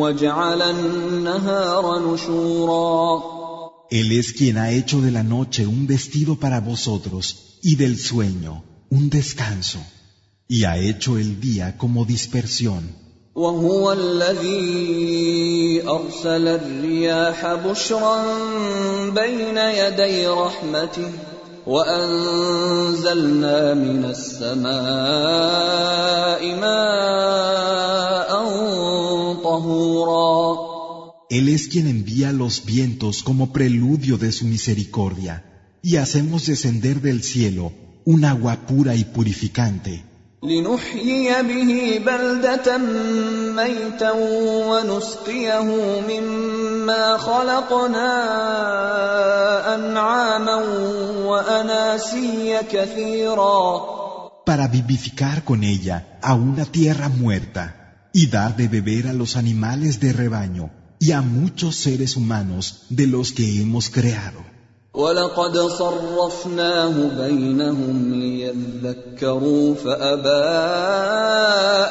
وجعل 0.00 0.62
النهار 0.62 2.14
نشورا 2.14 3.36
Él 3.90 4.10
es 4.12 4.32
quien 4.32 4.56
ha 4.58 4.70
hecho 4.70 5.00
de 5.00 5.10
la 5.12 5.22
noche 5.22 5.66
un 5.66 5.86
vestido 5.86 6.36
para 6.36 6.60
vosotros 6.60 7.24
y 7.62 7.76
del 7.76 7.98
sueño 7.98 8.64
un 8.90 9.10
descanso, 9.10 9.78
y 10.48 10.64
ha 10.64 10.76
hecho 10.76 11.18
el 11.18 11.40
día 11.40 11.76
como 11.76 12.04
dispersión. 12.04 12.82
وهو 13.34 13.92
الذي 13.92 15.82
ارسل 15.88 16.48
الرياح 16.48 17.54
بشرا 17.54 18.24
بين 19.10 19.56
يدي 19.56 20.26
رحمته 20.26 21.29
وانزلنا 21.66 23.74
من 23.74 24.04
السماء 24.04 24.76
ماء 26.60 28.30
طهورا 29.42 30.76
Él 31.28 31.48
es 31.48 31.66
quien 31.66 31.88
envía 31.88 32.30
los 32.32 32.64
vientos 32.64 33.24
como 33.24 33.52
preludio 33.52 34.16
de 34.16 34.30
su 34.30 34.46
misericordia, 34.46 35.42
y 35.82 35.96
hacemos 35.96 36.46
descender 36.46 37.00
del 37.00 37.24
cielo 37.24 37.72
un 38.04 38.24
agua 38.24 38.64
pura 38.68 38.94
y 38.94 39.04
purificante. 39.04 40.04
لنحيي 40.42 41.42
به 41.42 42.00
بلدة 42.06 42.78
ميتا 43.56 44.12
ونسقيه 44.70 45.62
مما 46.08 47.18
خلقنا 47.18 48.14
أنعاما 49.74 50.56
وأناسيا 51.26 52.62
كثيرا 52.62 53.96
Para 54.46 54.68
vivificar 54.68 55.42
con 55.42 55.64
ella 55.64 56.18
a 56.22 56.34
una 56.34 56.64
tierra 56.64 57.08
muerta 57.08 58.08
y 58.12 58.28
dar 58.28 58.54
de 58.54 58.68
beber 58.68 59.08
a 59.08 59.12
los 59.12 59.36
animales 59.36 59.98
de 59.98 60.12
rebaño 60.12 60.70
y 61.00 61.10
a 61.10 61.20
muchos 61.20 61.74
seres 61.74 62.16
humanos 62.16 62.86
de 62.88 63.08
los 63.08 63.32
que 63.32 63.60
hemos 63.60 63.90
creado. 63.90 64.49
ولقد 64.96 65.58
صرفناه 65.58 67.26
بينهم 67.26 68.14
ليذكروا 68.14 69.74
فأبى 69.74 70.44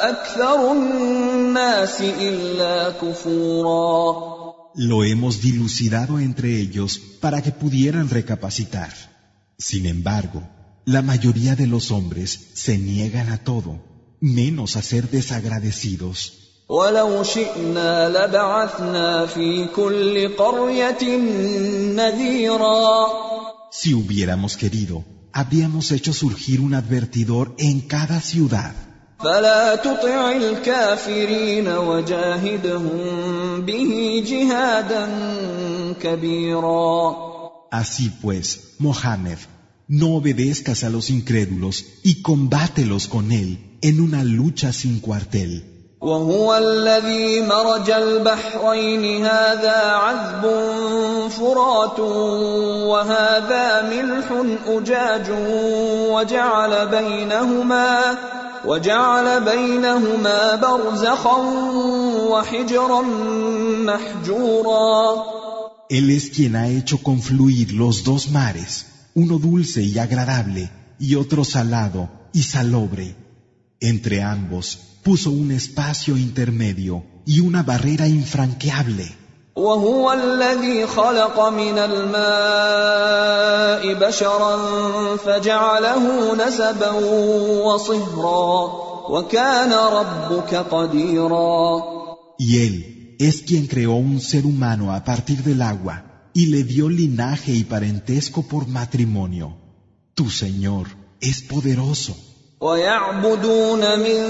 أكثر 0.10 0.72
الناس 0.72 2.02
إلا 2.02 2.90
كفورا 2.90 4.36
Lo 4.78 5.06
hemos 5.06 5.42
dilucidado 5.42 6.20
entre 6.20 6.60
ellos 6.60 7.00
para 7.22 7.42
que 7.42 7.54
pudieran 7.54 8.10
recapacitar. 8.10 8.92
Sin 9.58 9.86
embargo, 9.86 10.44
la 10.84 11.02
mayoría 11.02 11.56
de 11.56 11.66
los 11.66 11.92
hombres 11.92 12.52
se 12.56 12.78
niegan 12.78 13.30
a 13.30 13.38
todo, 13.38 13.80
menos 14.20 14.76
a 14.76 14.82
ser 14.82 15.10
desagradecidos. 15.10 16.39
ولو 16.70 17.24
شئنا 17.24 18.10
لبعثنا 18.10 19.26
في 19.26 19.66
كل 19.76 20.36
قرية 20.36 21.18
نذيرا 21.96 23.08
Si 23.72 23.94
hubiéramos 23.94 24.56
querido, 24.58 25.04
habríamos 25.34 25.92
hecho 25.92 26.14
surgir 26.14 26.62
un 26.62 26.74
advertidor 26.74 27.54
en 27.58 27.82
cada 27.82 28.20
ciudad. 28.22 28.74
فلا 29.20 29.76
تطع 29.76 30.32
الكافرين 30.32 31.68
وجاهدهم 31.68 33.62
به 33.62 34.24
جهادا 34.28 35.08
كبيرا 36.02 37.16
Así 37.72 38.10
pues, 38.22 38.76
Mohammed, 38.80 39.38
no 39.88 40.16
obedezcas 40.16 40.84
a 40.84 40.90
los 40.90 41.10
incrédulos 41.10 41.86
y 42.04 42.22
combátelos 42.22 43.08
con 43.08 43.32
él 43.32 43.78
en 43.82 44.00
una 44.00 44.24
lucha 44.24 44.72
sin 44.74 45.00
cuartel. 45.00 45.79
وهو 46.01 46.57
الذي 46.57 47.41
مرج 47.41 47.91
البحرين 47.91 49.25
هذا 49.27 49.79
عذب 50.05 50.45
فرات 51.29 51.99
وهذا 52.89 53.83
ملح 53.83 54.27
أجاج 54.67 55.27
وجعل 56.11 56.89
بينهما 56.89 58.19
وجعل 58.65 59.41
بينهما 59.41 60.55
برزخا 60.55 61.37
وحجرا 62.31 63.03
محجورا 63.85 65.25
Él 65.91 66.09
es 66.11 66.31
quien 66.31 66.55
ha 66.57 66.69
hecho 66.69 67.03
confluir 67.03 67.73
los 67.73 68.05
dos 68.05 68.31
mares, 68.31 68.87
uno 69.15 69.39
dulce 69.39 69.83
y 69.83 69.99
agradable 69.99 70.71
y 71.01 71.17
otro 71.17 71.45
salado 71.45 72.09
y 72.33 72.43
salobre. 72.45 73.17
Entre 73.81 74.23
ambos 74.23 74.90
puso 75.04 75.32
un 75.32 75.52
espacio 75.52 76.18
intermedio 76.18 77.04
y 77.26 77.40
una 77.40 77.64
barrera 77.64 78.08
infranqueable. 78.08 79.16
وهو 79.56 80.12
الذي 80.12 80.88
خلق 80.88 81.50
من 81.50 81.78
الماء 81.80 83.04
بشرا 83.94 84.58
فجعله 85.18 86.36
نسبا 86.48 86.92
وصهرا 87.64 88.72
وكان 89.10 89.74
ربك 89.74 90.56
قديرا 90.56 91.84
Y 92.38 92.58
él 92.58 93.16
es 93.20 93.44
quien 93.44 93.68
creó 93.68 93.94
un 93.96 94.20
ser 94.20 94.46
humano 94.46 94.94
a 94.94 95.06
partir 95.06 95.42
del 95.44 95.62
agua 95.62 96.04
y 96.34 96.48
le 96.48 96.64
dio 96.64 96.90
linaje 96.90 97.54
y 97.54 97.64
parentesco 97.64 98.42
por 98.44 98.68
matrimonio. 98.68 99.56
Tu 100.16 100.30
Señor 100.30 100.88
es 101.22 101.42
poderoso. 101.42 102.16
ويعبدون 102.62 104.00
من 104.00 104.22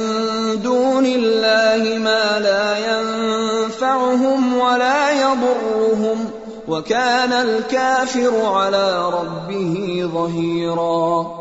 دون 0.57 1.07
الله 1.07 1.99
ما 1.99 2.39
لا 2.39 2.67
ينفعهم 2.91 4.57
ولا 4.57 5.11
يضرهم 5.11 6.31
وكان 6.69 7.33
الكافر 7.33 8.45
على 8.45 9.11
ربه 9.11 9.75
ظهيرا 10.15 11.41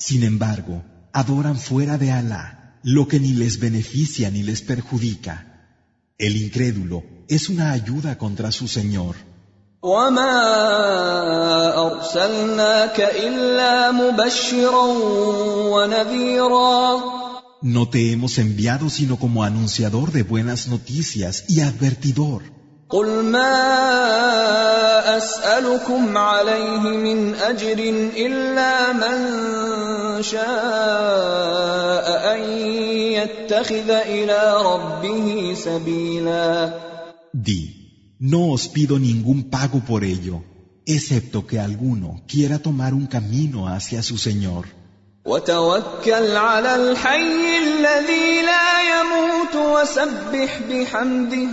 Sin 0.00 0.22
embargo, 0.22 0.74
adoran 1.12 1.56
fuera 1.56 1.98
de 1.98 2.12
Alá 2.12 2.44
lo 2.84 3.08
que 3.08 3.18
ni 3.18 3.32
les 3.32 3.58
beneficia 3.58 4.30
ni 4.30 4.42
les 4.42 4.62
perjudica. 4.62 5.34
El 6.18 6.36
incrédulo 6.36 7.02
es 7.28 7.48
una 7.48 7.72
ayuda 7.72 8.16
contra 8.18 8.52
su 8.52 8.68
Señor. 8.68 9.14
وما 9.82 10.34
ارسلناك 11.86 13.00
الا 13.00 13.90
مبشرا 13.90 14.86
ونذيرا 15.72 17.00
No 17.61 17.89
te 17.89 18.11
hemos 18.11 18.37
enviado 18.37 18.89
sino 18.89 19.17
como 19.17 19.43
anunciador 19.43 20.11
de 20.11 20.23
buenas 20.23 20.67
noticias 20.67 21.45
y 21.47 21.61
advertidor. 21.61 22.41
قل 22.89 23.23
ما 23.23 25.17
اسالكم 25.17 26.17
عليه 26.17 26.79
من 26.79 27.35
اجر 27.35 27.79
الا 28.17 28.93
من 28.93 29.17
شاء 30.23 32.05
ان 32.35 32.41
يتخذ 33.17 33.89
الى 33.89 34.53
ربه 34.65 35.53
سبيلا 35.53 36.73
Di, 37.33 37.61
no 38.19 38.51
os 38.51 38.67
pido 38.67 38.99
ningún 38.99 39.49
pago 39.49 39.79
por 39.89 40.03
ello, 40.03 40.43
excepto 40.85 41.47
que 41.47 41.59
alguno 41.59 42.21
quiera 42.27 42.59
tomar 42.59 42.93
un 42.93 43.07
camino 43.07 43.67
hacia 43.67 44.03
su 44.03 44.17
Señor. 44.17 44.65
وتوكل 45.27 46.35
على 46.35 46.75
الحي 46.75 47.57
الذي 47.57 48.41
لا 48.41 48.69
يموت 48.93 49.55
وسبح 49.55 50.59
بحمده 50.69 51.49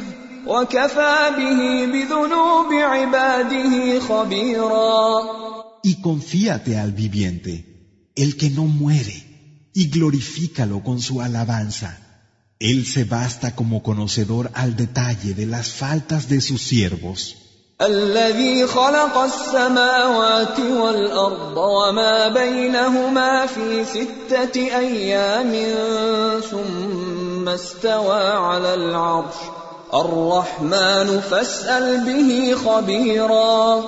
وكفى 0.47 1.16
به 1.38 1.87
بذنوب 1.93 2.73
عباده 2.73 4.01
خبيرا 4.01 5.40
Y 5.83 6.03
confíate 6.03 6.77
al 6.77 6.93
viviente, 6.93 7.55
el 8.14 8.37
que 8.37 8.51
no 8.51 8.64
muere, 8.64 9.71
y 9.73 9.88
glorifícalo 9.88 10.83
con 10.83 11.01
su 11.01 11.23
alabanza. 11.23 11.99
Él 12.59 12.85
se 12.85 13.05
basta 13.05 13.55
como 13.55 13.83
conocedor 13.83 14.51
al 14.53 14.77
detalle 14.77 15.33
de 15.33 15.47
las 15.47 15.71
faltas 15.71 16.29
de 16.29 16.43
sus 16.43 16.61
siervos. 16.61 17.44
الذي 17.81 18.66
خلق 18.66 19.19
السماوات 19.19 20.61
والارض 20.61 21.57
وما 21.57 22.29
بينهما 22.29 23.47
في 23.47 23.85
سته 23.85 24.79
ايام 24.79 25.53
ثم 26.51 27.49
استوى 27.49 28.23
على 28.23 28.75
العرش 28.75 29.35
الرحمن 29.95 31.21
فاسال 31.21 32.05
به 32.05 32.55
خبيرا 32.55 33.85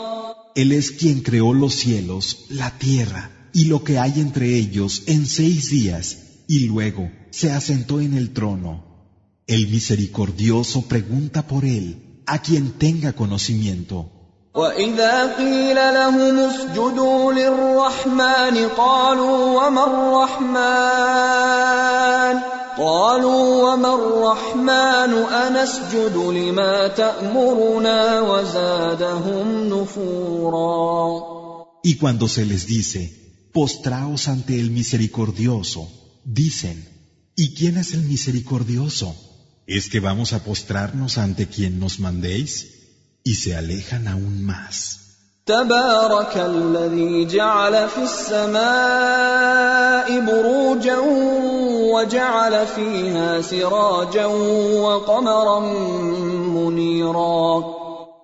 Él 0.55 0.73
es 0.73 0.91
quien 0.91 1.21
creó 1.21 1.53
los 1.53 1.75
cielos, 1.75 2.47
la 2.49 2.71
tierra 2.79 3.31
y 3.53 3.65
lo 3.67 3.85
que 3.85 3.99
hay 3.99 4.15
entre 4.17 4.57
ellos 4.57 5.03
en 5.07 5.27
seis 5.27 5.71
días, 5.71 6.17
y 6.49 6.67
luego 6.67 7.11
se 7.31 7.53
asentó 7.53 8.01
en 8.01 8.17
el 8.17 8.33
trono. 8.33 8.85
El 9.47 9.69
misericordioso 9.69 10.83
pregunta 10.83 11.47
por 11.47 11.65
él 11.65 12.06
a 12.27 12.39
quien 12.39 12.73
tenga 12.79 13.13
conocimiento. 13.13 14.07
واذا 14.55 15.37
قيل 15.37 15.77
لهم 15.77 16.39
اسجدوا 16.39 17.33
للرحمن 17.33 18.69
قالوا 18.77 19.67
وما 19.67 19.85
الرحمن 21.13 21.33
قالوا 22.79 23.73
وما 23.73 23.95
الرحمن 23.95 25.13
انسجد 25.45 26.17
لما 26.17 26.89
تامرنا 26.89 28.21
وزادهم 28.21 29.69
نفورا 29.69 31.33
Y 31.85 31.97
cuando 31.97 32.29
se 32.29 32.45
les 32.47 32.67
dice, 32.67 33.01
postraos 33.53 34.29
ante 34.29 34.61
el 34.61 34.71
misericordioso, 34.71 35.89
dicen, 36.25 36.77
¿y 37.37 37.55
quién 37.55 37.77
es 37.77 37.95
el 37.95 38.03
misericordioso? 38.03 39.17
¿Es 39.68 39.90
que 39.90 40.00
vamos 40.00 40.32
a 40.32 40.46
postrarnos 40.46 41.18
ante 41.18 41.48
quien 41.48 41.78
nos 41.78 42.00
mandéis? 42.00 42.52
Y 43.26 43.36
se 43.36 43.54
alejan 43.54 44.08
aún 44.08 44.46
más. 44.46 45.02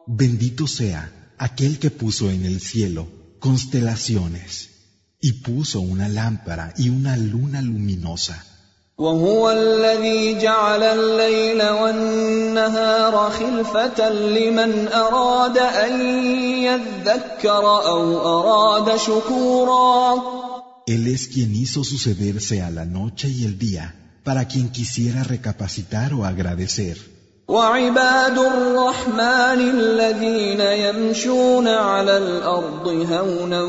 Bendito 0.07 0.67
sea 0.67 1.11
aquel 1.37 1.77
que 1.79 1.91
puso 1.91 2.29
en 2.29 2.45
el 2.45 2.61
cielo 2.61 3.07
constelaciones 3.39 4.69
y 5.19 5.33
puso 5.41 5.81
una 5.81 6.07
lámpara 6.07 6.73
y 6.77 6.87
una 6.87 7.17
luna 7.17 7.61
luminosa. 7.61 8.52
وهو 8.97 9.51
الذي 9.51 10.37
جعل 10.39 10.83
الليل 10.83 11.69
والنهار 11.69 13.31
خلفة 13.31 14.09
لمن 14.09 14.87
أراد 14.87 15.57
أن 15.57 16.01
يذكر 16.63 17.65
أو 17.65 18.03
أراد 18.21 18.97
شكورا 18.97 20.21
Él 20.85 21.07
es 21.07 21.27
quien 21.27 21.55
hizo 21.55 21.83
sucederse 21.83 22.61
a 22.61 22.69
la 22.69 22.85
noche 22.85 23.29
y 23.29 23.45
el 23.45 23.57
día 23.57 23.95
para 24.23 24.47
quien 24.47 24.69
quisiera 24.69 25.23
recapacitar 25.23 26.13
o 26.13 26.25
agradecer. 26.25 26.97
وعباد 27.48 28.38
الرحمن 28.38 29.60
الذين 29.76 30.60
يمشون 30.60 31.68
على 31.68 32.18
الارض 32.18 32.88
هونا 32.88 33.62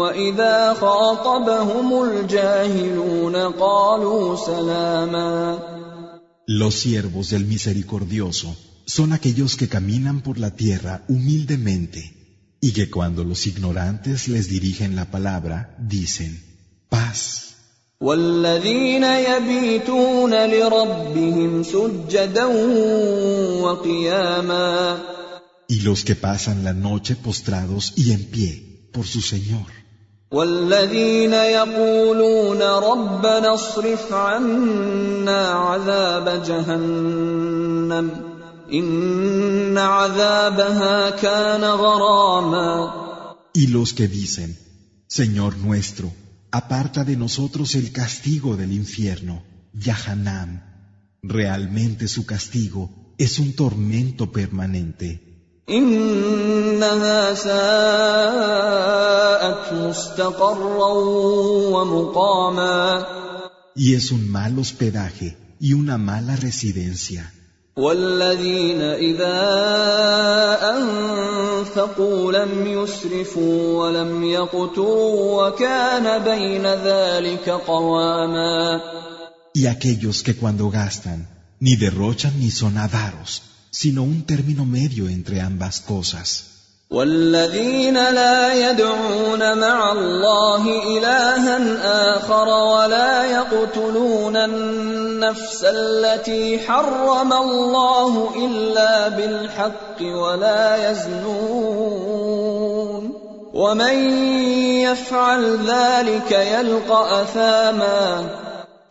واذا 0.00 0.74
خاطبهم 0.74 2.02
الجاهلون 2.02 3.36
قالوا 3.36 4.36
سلاما 4.36 5.58
Los 6.46 6.74
siervos 6.74 7.30
del 7.30 7.44
misericordioso 7.46 8.56
son 8.86 9.12
aquellos 9.12 9.56
que 9.56 9.68
caminan 9.68 10.22
por 10.22 10.38
la 10.38 10.50
tierra 10.50 11.04
humildemente 11.08 12.00
y 12.60 12.72
que 12.72 12.90
cuando 12.90 13.22
los 13.24 13.46
ignorantes 13.46 14.28
les 14.28 14.48
dirigen 14.48 14.96
la 14.96 15.10
palabra 15.10 15.76
dicen 15.78 16.42
paz. 16.88 17.47
والذين 18.01 19.03
يبيتون 19.03 20.33
لربهم 20.49 21.63
سجدا 21.63 22.45
وقياما 23.63 24.97
Y 25.67 25.81
los 25.81 26.05
que 26.05 26.15
pasan 26.15 26.63
la 26.63 26.73
noche 26.73 27.17
postrados 27.17 27.93
y 27.97 28.11
en 28.13 28.23
pie 28.31 28.89
por 28.93 29.05
su 29.05 29.21
Señor. 29.21 29.69
والذين 30.31 31.33
يقولون 31.33 32.61
ربنا 32.61 33.53
اصرف 33.53 34.13
عنا 34.13 35.47
عذاب 35.47 36.43
جهنم 36.47 38.11
إن 38.73 39.77
عذابها 39.77 41.09
كان 41.09 41.63
غراما 41.63 42.93
Y 43.53 43.67
los 43.67 43.93
que 43.93 44.07
dicen, 44.07 44.57
Señor 45.07 45.57
nuestro, 45.57 46.13
aparta 46.51 47.03
de 47.03 47.15
nosotros 47.15 47.75
el 47.75 47.91
castigo 47.91 48.57
del 48.57 48.73
infierno, 48.73 49.43
Yahanam. 49.73 50.63
Realmente 51.21 52.07
su 52.07 52.25
castigo 52.25 53.13
es 53.17 53.39
un 53.39 53.53
tormento 53.53 54.31
permanente. 54.31 55.63
Y 63.75 63.93
es 63.93 64.11
un 64.11 64.29
mal 64.29 64.57
hospedaje 64.57 65.37
y 65.59 65.73
una 65.73 65.97
mala 65.97 66.35
residencia. 66.35 67.31
والذين 67.76 68.82
اذا 68.82 69.40
انفقوا 70.78 72.32
لم 72.32 72.66
يسرفوا 72.66 73.82
ولم 73.82 74.24
يقتروا 74.24 75.46
وكان 75.48 76.24
بين 76.24 76.66
ذلك 76.66 77.48
قواما 77.48 78.80
Y 79.56 79.66
aquellos 79.66 80.22
que 80.22 80.34
cuando 80.34 80.68
gastan, 80.70 81.28
ni 81.60 81.76
derrochan 81.76 82.38
ni 82.40 82.50
son 82.50 82.76
avaros, 82.76 83.42
sino 83.70 84.02
un 84.02 84.24
término 84.24 84.64
medio 84.64 85.08
entre 85.08 85.40
ambas 85.40 85.80
cosas. 85.80 86.26
والذين 86.89 87.93
لا 87.93 88.69
يدعون 88.69 89.57
مع 89.57 89.91
الله 89.91 90.97
إلها 90.97 91.57
آخر 92.17 92.47
ولا 92.47 93.25
يقتلون 93.25 94.35
النفس 94.35 95.63
التي 95.63 96.59
حرم 96.59 97.33
الله 97.33 98.45
إلا 98.45 99.07
بالحق 99.09 100.01
ولا 100.01 100.91
يزنون 100.91 102.29
ومن 103.53 103.95
يفعل 104.81 105.57
ذلك 105.67 106.31
يلقى 106.31 107.21
أثاما 107.21 108.29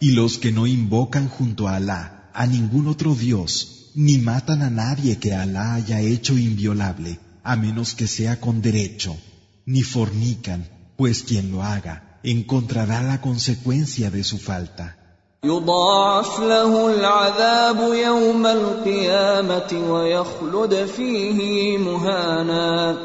Y 0.00 0.12
los 0.12 0.38
que 0.38 0.52
no 0.52 0.68
invocan 0.68 1.28
junto 1.28 1.66
a 1.66 1.74
Alá 1.74 2.30
a 2.32 2.46
ningún 2.46 2.86
otro 2.86 3.16
Dios, 3.16 3.90
ni 3.96 4.18
matan 4.18 4.62
a 4.62 4.70
nadie 4.70 5.18
que 5.18 5.34
Alá 5.34 5.74
haya 5.74 6.00
hecho 6.00 6.34
inviolable, 6.38 7.18
a 7.47 7.55
menos 7.55 7.95
que 7.95 8.07
sea 8.07 8.39
con 8.39 8.61
derecho, 8.61 9.17
ni 9.65 9.81
fornican, 9.83 10.69
pues 10.97 11.23
quien 11.23 11.51
lo 11.51 11.63
haga 11.63 12.19
encontrará 12.23 13.01
la 13.03 13.21
consecuencia 13.21 14.09
de 14.09 14.23
su 14.23 14.37
falta. 14.37 14.97
يضاعف 15.45 16.39
له 16.39 16.95
العذاب 16.95 17.93
يوم 17.93 18.45
القيامه 18.45 19.91
ويخلد 19.91 20.85
فيه 20.85 21.77
مهانا 21.77 22.97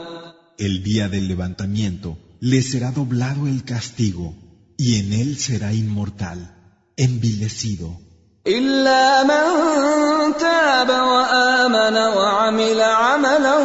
El 0.59 0.83
día 0.83 1.09
del 1.09 1.27
levantamiento 1.27 2.19
le 2.41 2.62
será 2.62 2.93
doblado 2.93 3.49
el 3.49 3.64
castigo, 3.64 4.35
y 4.77 4.97
en 5.01 5.12
él 5.12 5.38
será 5.38 5.73
inmortal, 5.73 6.55
envilecido. 6.97 7.99
إلا 8.48 9.24
من 9.24 9.44
تاب 10.36 10.90
وآمن 10.90 11.96
وعمل 11.96 12.82
عملا 12.82 13.60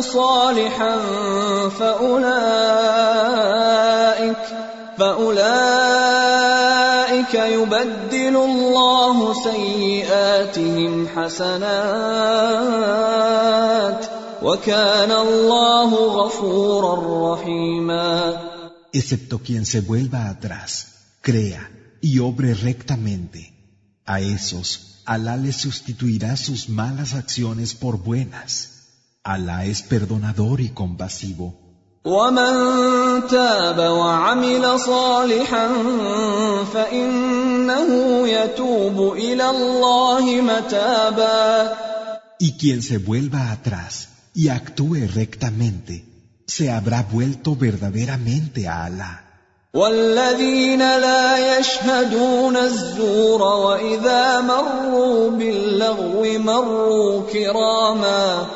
صالحا 0.00 0.96
فأولئك 1.80 2.34
فأولئك 4.98 5.44
يبدل 7.34 8.36
الله 8.36 9.34
سيئاتهم 9.42 11.08
حسنات 11.08 11.64
وكان 14.42 15.12
الله 15.12 15.94
غفورا 15.94 17.32
رحيما 17.32 18.36
excepto 18.92 19.40
quien 19.40 19.64
se 19.66 19.80
vuelva 19.80 20.28
atrás, 20.28 20.70
crea 21.22 21.70
y 22.00 22.18
obre 22.20 22.54
rectamente. 22.54 23.53
A 24.05 24.21
esos, 24.21 25.03
Alá 25.05 25.37
les 25.37 25.55
sustituirá 25.55 26.35
sus 26.37 26.69
malas 26.69 27.13
acciones 27.13 27.73
por 27.73 27.97
buenas. 27.97 28.51
Alá 29.23 29.65
es 29.65 29.81
perdonador 29.81 30.61
y 30.61 30.69
compasivo. 30.69 31.69
ومن 32.05 33.27
تاب 33.27 33.79
وعمل 33.79 34.79
صالحا 34.79 35.67
فانه 36.73 38.27
يتوب 38.27 39.13
الى 39.13 39.49
الله 39.49 40.41
متابا 40.41 41.75
Y 42.41 42.51
quien 42.53 42.81
se 42.81 42.97
vuelva 42.99 43.51
atrás 43.51 44.09
y 44.33 44.47
actúe 44.47 45.07
rectamente, 45.13 46.05
se 46.47 46.71
habrá 46.71 47.03
vuelto 47.03 47.55
verdaderamente 47.55 48.67
a 48.67 48.85
Alá. 48.85 49.22
والذين 49.74 50.78
لا 50.78 51.58
يشهدون 51.58 52.56
الزور 52.56 53.42
وإذا 53.42 54.40
مروا 54.40 55.30
باللغو 55.30 56.22
مروا 56.38 57.22
كراما 57.32 58.46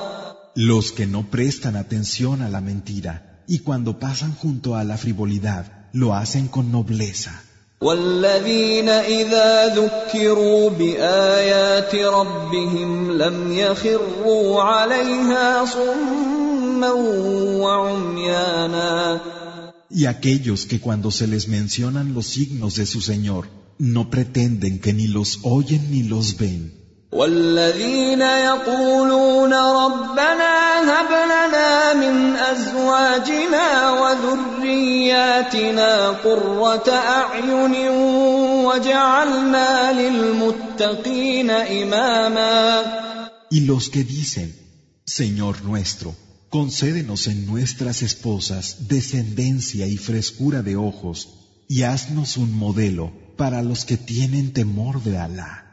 Los 0.55 0.93
que 0.93 1.07
no 1.07 1.23
prestan 1.31 1.75
atención 1.77 2.43
a 2.43 2.49
la 2.49 2.61
mentira 2.61 3.43
y 3.49 3.59
cuando 3.61 3.99
pasan 3.99 4.33
junto 4.35 4.77
a 4.77 4.85
la 4.85 4.97
frivolidad, 4.97 5.65
lo 5.93 6.15
hacen 6.15 6.47
con 6.47 6.71
nobleza. 6.71 7.33
والذين 7.81 8.89
إذا 8.89 9.75
ذكروا 9.75 10.71
بآيات 10.71 11.95
ربهم 11.95 13.13
لم 13.19 13.53
يخروا 13.53 14.63
عليها 14.63 15.65
صما 15.65 16.93
وعميانا 17.63 19.21
Y 19.90 20.06
aquellos 20.06 20.66
que 20.66 20.80
cuando 20.80 21.12
se 21.12 21.28
les 21.28 21.48
mencionan 21.48 22.14
los 22.14 22.28
signos 22.28 22.76
de 22.76 22.86
su 22.86 23.02
Señor, 23.02 23.50
no 23.78 24.10
pretenden 24.10 24.80
que 24.80 24.94
ni 24.94 25.08
los 25.08 25.40
oyen 25.44 25.92
ni 25.92 26.04
los 26.04 26.38
ven. 26.38 26.84
والذين 27.14 28.22
يقولون 28.22 29.54
ربنا 29.54 30.54
هب 30.90 31.12
لنا 31.34 31.94
من 31.94 32.36
ازواجنا 32.36 33.64
آياتنا 35.14 36.10
قرة 36.10 36.90
أعين 36.90 37.90
وجعلنا 38.66 39.92
للمتقين 40.02 41.50
إماما 41.50 43.04
Y 43.50 43.60
los 43.62 43.90
que 43.90 44.04
dicen, 44.04 44.48
Señor 45.06 45.64
nuestro, 45.64 46.16
concédenos 46.50 47.28
en 47.28 47.46
nuestras 47.46 48.02
esposas 48.02 48.88
descendencia 48.88 49.88
y 49.88 49.98
frescura 49.98 50.62
de 50.62 50.76
ojos, 50.76 51.30
y 51.68 51.84
haznos 51.84 52.38
un 52.38 52.56
modelo 52.56 53.12
para 53.38 53.62
los 53.64 53.86
que 53.86 53.98
tienen 53.98 54.54
temor 54.54 55.02
de 55.04 55.18
Alá. 55.18 55.64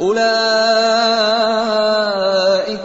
أولئك 0.00 0.30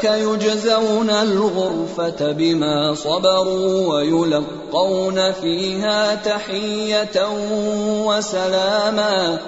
يجزون 0.04 1.10
الغرفة 1.10 2.32
بما 2.32 2.96
صبروا 2.96 3.88
ويلقون 3.88 5.32
فيها 5.32 6.16
تحية 6.16 7.30
وسلاما 8.06 9.40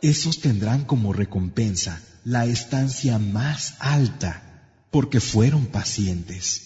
Esos 0.00 0.40
tendrán 0.40 0.84
como 0.84 1.12
recompensa 1.12 2.00
la 2.24 2.46
estancia 2.46 3.18
más 3.18 3.74
alta, 3.78 4.42
porque 4.90 5.20
fueron 5.20 5.66
pacientes, 5.66 6.65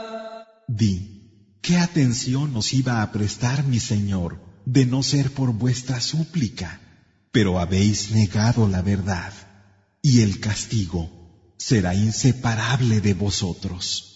Di, 0.77 1.57
¿qué 1.61 1.77
atención 1.77 2.53
nos 2.53 2.73
iba 2.73 3.01
a 3.01 3.11
prestar 3.11 3.65
mi 3.65 3.79
Señor 3.79 4.39
de 4.65 4.85
no 4.85 5.03
ser 5.03 5.33
por 5.33 5.51
vuestra 5.51 5.99
súplica? 5.99 6.79
Pero 7.33 7.59
habéis 7.59 8.11
negado 8.11 8.69
la 8.69 8.81
verdad, 8.81 9.33
y 10.01 10.21
el 10.21 10.39
castigo 10.39 11.09
será 11.57 11.93
inseparable 11.93 13.01
de 13.01 13.13
vosotros. 13.13 14.10